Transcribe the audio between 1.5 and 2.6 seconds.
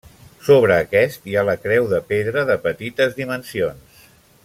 la creu de pedra, de